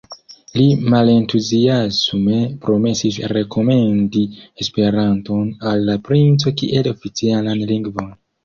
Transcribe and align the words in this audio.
Li 0.59 0.63
malentuziasme 0.93 2.39
promesis 2.63 3.19
rekomendi 3.39 4.25
Esperanton 4.65 5.47
al 5.73 5.89
la 5.91 5.99
princo 6.09 6.57
kiel 6.63 6.91
oficialan 6.97 7.67
lingvon. 7.75 8.13